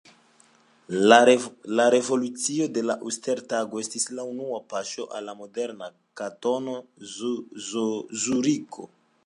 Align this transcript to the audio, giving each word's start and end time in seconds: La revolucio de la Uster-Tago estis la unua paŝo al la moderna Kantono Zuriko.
La 1.79 1.83
revolucio 1.95 2.67
de 2.77 2.83
la 2.89 2.95
Uster-Tago 3.11 3.83
estis 3.83 4.07
la 4.21 4.25
unua 4.31 4.59
paŝo 4.75 5.05
al 5.19 5.29
la 5.31 5.35
moderna 5.45 5.93
Kantono 6.23 6.79
Zuriko. 8.25 8.91